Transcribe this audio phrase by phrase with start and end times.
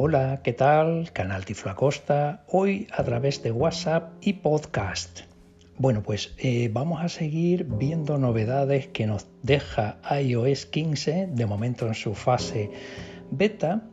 [0.00, 1.10] Hola, ¿qué tal?
[1.12, 5.22] Canal Tiflacosta, hoy a través de WhatsApp y podcast.
[5.76, 11.88] Bueno, pues eh, vamos a seguir viendo novedades que nos deja iOS 15, de momento
[11.88, 12.70] en su fase
[13.32, 13.88] beta,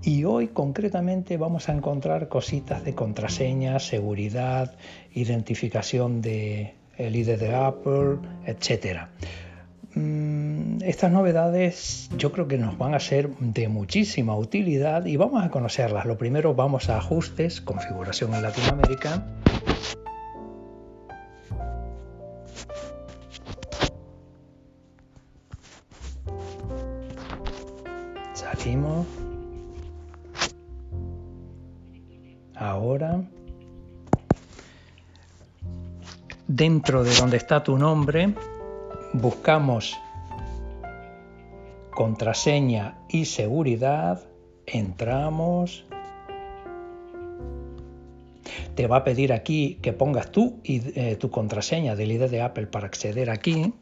[0.00, 4.76] y hoy concretamente vamos a encontrar cositas de contraseña, seguridad,
[5.12, 9.10] identificación de el ID de Apple, etcétera.
[9.98, 15.44] Mm, estas novedades yo creo que nos van a ser de muchísima utilidad y vamos
[15.44, 16.06] a conocerlas.
[16.06, 19.26] Lo primero vamos a ajustes, configuración en Latinoamérica.
[28.34, 29.04] Salimos.
[32.54, 33.20] Ahora.
[36.46, 38.34] Dentro de donde está tu nombre,
[39.12, 39.96] buscamos
[41.90, 44.22] contraseña y seguridad,
[44.66, 45.84] entramos,
[48.74, 52.42] te va a pedir aquí que pongas tú y eh, tu contraseña del ID de
[52.42, 53.74] Apple para acceder aquí.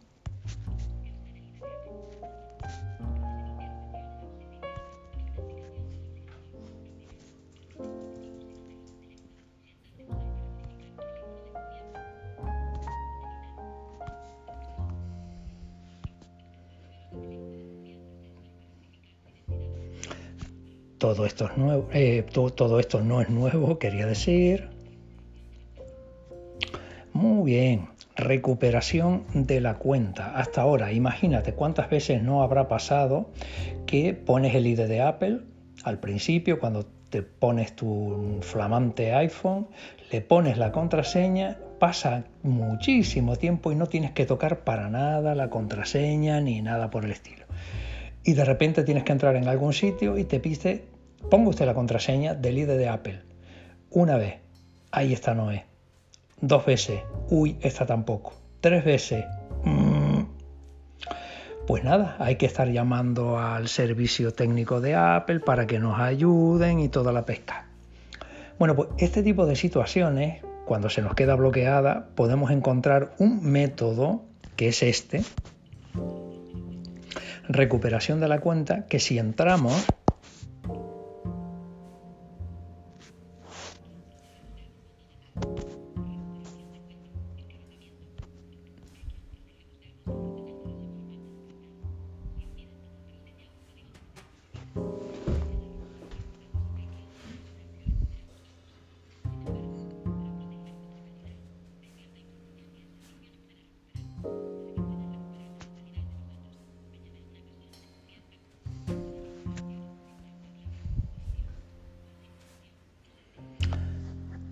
[21.07, 21.49] Todo esto,
[21.93, 24.71] eh, todo, esto no es nuevo, quería decir.
[27.13, 30.37] Muy bien, recuperación de la cuenta.
[30.37, 33.31] Hasta ahora, imagínate cuántas veces no habrá pasado
[33.87, 35.43] que pones el ID de Apple
[35.85, 39.69] al principio, cuando te pones tu flamante iPhone,
[40.11, 45.51] le pones la contraseña, pasa muchísimo tiempo y no tienes que tocar para nada la
[45.51, 47.47] contraseña ni nada por el estilo
[48.27, 50.85] y de repente tienes que entrar en algún sitio y te pide,
[51.31, 53.23] ponga usted la contraseña del ID de Apple.
[53.91, 54.37] Una vez,
[54.91, 55.63] ahí está no es.
[56.41, 57.01] Dos veces,
[57.31, 58.35] uy, esta tampoco.
[58.61, 59.25] Tres veces,
[59.65, 60.21] mm.
[61.67, 66.81] pues nada, hay que estar llamando al servicio técnico de Apple para que nos ayuden
[66.81, 67.67] y toda la pesca.
[68.59, 74.23] Bueno, pues este tipo de situaciones, cuando se nos queda bloqueada, podemos encontrar un método
[74.57, 75.23] que es este,
[77.49, 79.87] recuperación de la cuenta que si entramos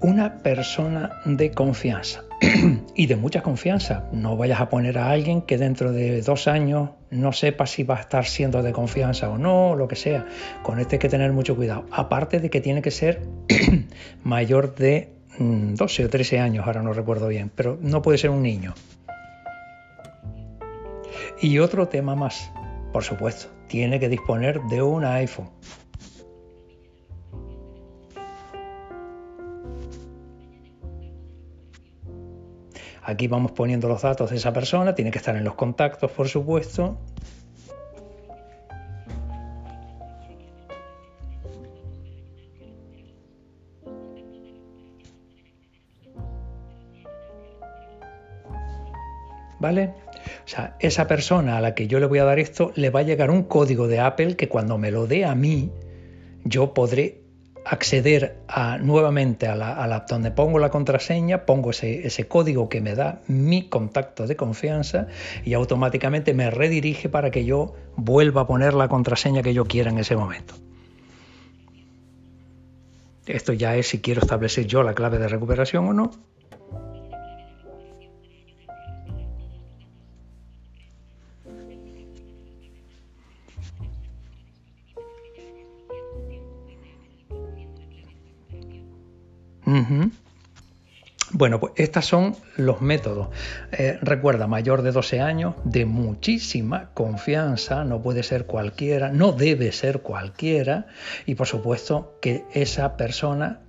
[0.05, 2.25] una persona de confianza
[2.95, 4.07] y de mucha confianza.
[4.13, 7.97] No vayas a poner a alguien que dentro de dos años no sepa si va
[7.97, 10.27] a estar siendo de confianza o no, o lo que sea.
[10.63, 11.87] Con este hay que tener mucho cuidado.
[11.91, 13.23] Aparte de que tiene que ser
[14.25, 18.29] mayor de 12 mm, o 13 años, ahora no recuerdo bien, pero no puede ser
[18.29, 18.75] un niño.
[21.41, 22.53] Y otro tema más,
[22.93, 25.49] por supuesto, tiene que disponer de un iPhone.
[33.07, 36.27] Aquí vamos poniendo los datos de esa persona, tiene que estar en los contactos, por
[36.27, 36.99] supuesto.
[49.61, 49.95] ¿Vale?
[50.45, 53.01] O sea, esa persona a la que yo le voy a dar esto, le va
[53.01, 55.71] a llegar un código de Apple que cuando me lo dé a mí,
[56.45, 57.24] yo podré
[57.65, 62.95] acceder a, nuevamente a la, donde pongo la contraseña, pongo ese, ese, código que me
[62.95, 65.07] da mi contacto de confianza
[65.45, 69.91] y automáticamente me redirige para que yo vuelva a poner la contraseña que yo quiera
[69.91, 70.55] en ese momento.
[73.27, 76.11] Esto ya es si quiero establecer yo la clave de recuperación o no.
[91.33, 93.29] Bueno, pues estos son los métodos.
[93.73, 99.73] Eh, recuerda, mayor de 12 años, de muchísima confianza, no puede ser cualquiera, no debe
[99.73, 100.87] ser cualquiera,
[101.27, 103.61] y por supuesto que esa persona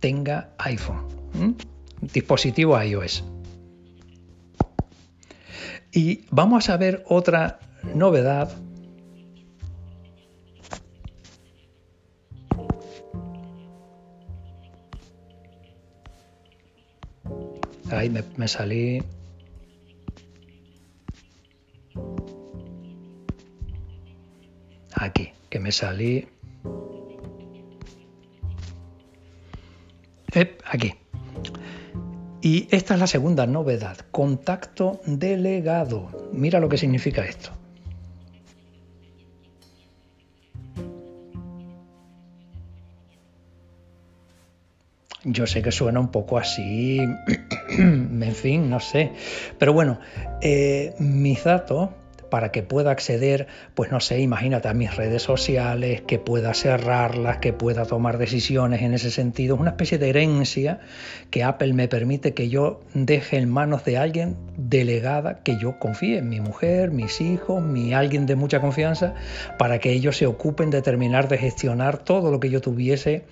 [0.00, 1.56] tenga iPhone,
[2.00, 3.24] dispositivo iOS.
[5.92, 7.60] Y vamos a ver otra
[7.94, 8.50] novedad
[17.96, 19.02] Ahí me, salí.
[24.94, 26.28] Aquí, que me salí.
[30.66, 30.94] aquí.
[32.42, 36.30] Y esta es la segunda novedad, contacto delegado.
[36.32, 37.50] Mira lo que significa esto.
[45.28, 46.98] Yo sé que suena un poco así,
[47.68, 49.10] en fin, no sé.
[49.58, 49.98] Pero bueno,
[50.40, 51.90] eh, mis datos
[52.30, 57.38] para que pueda acceder, pues no sé, imagínate a mis redes sociales, que pueda cerrarlas,
[57.38, 59.56] que pueda tomar decisiones en ese sentido.
[59.56, 60.80] Es una especie de herencia
[61.30, 66.22] que Apple me permite que yo deje en manos de alguien delegada que yo confíe,
[66.22, 69.14] mi mujer, mis hijos, mi alguien de mucha confianza,
[69.58, 73.24] para que ellos se ocupen de terminar de gestionar todo lo que yo tuviese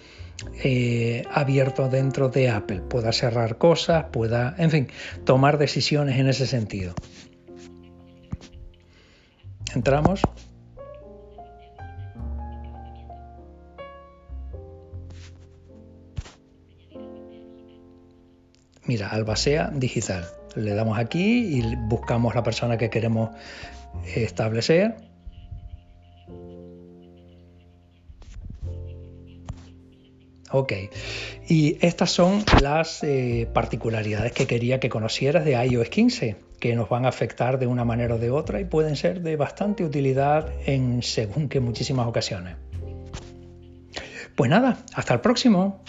[0.62, 4.88] eh, abierto dentro de Apple, pueda cerrar cosas, pueda, en fin,
[5.24, 6.94] tomar decisiones en ese sentido.
[9.74, 10.20] Entramos.
[18.86, 20.26] Mira, Albacea Digital.
[20.54, 23.30] Le damos aquí y buscamos la persona que queremos
[24.14, 25.13] establecer.
[30.56, 30.72] Ok,
[31.48, 36.88] y estas son las eh, particularidades que quería que conocieras de iOS 15 que nos
[36.88, 40.52] van a afectar de una manera o de otra y pueden ser de bastante utilidad
[40.64, 42.54] en según que muchísimas ocasiones.
[44.36, 45.82] Pues nada, hasta el próximo.